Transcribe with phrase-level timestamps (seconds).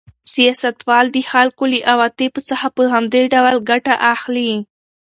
[0.33, 4.51] سیاستوال د خلکو له عواطفو څخه په همدې ډول ګټه اخلي.